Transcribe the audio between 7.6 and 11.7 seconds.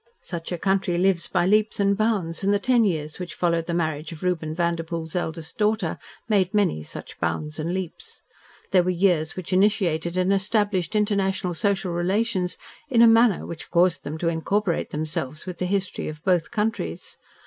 leaps. They were years which initiated and established international